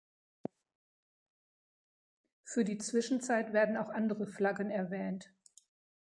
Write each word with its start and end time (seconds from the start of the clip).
Für 2.43 2.63
die 2.63 2.79
Zwischenzeit 2.79 3.53
werden 3.53 3.77
auch 3.77 3.89
andere 3.89 4.25
Flaggen 4.25 4.71
erwähnt. 4.71 5.31